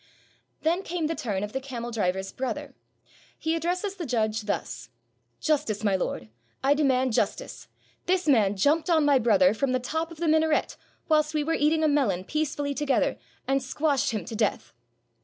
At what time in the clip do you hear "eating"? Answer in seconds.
11.53-11.83